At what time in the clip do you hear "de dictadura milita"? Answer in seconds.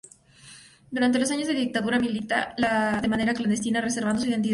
1.47-2.55